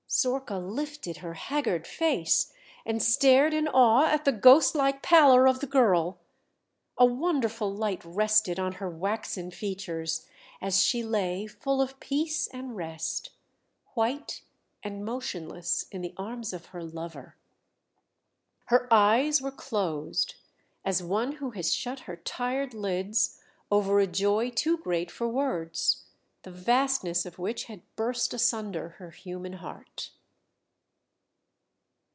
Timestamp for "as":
10.59-10.83, 20.83-21.01